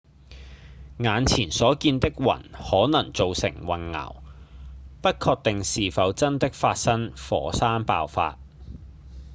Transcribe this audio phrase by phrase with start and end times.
[0.97, 4.15] 眼前所見的雲可能造成混淆
[5.03, 8.39] 不確定是否真的發生火山爆發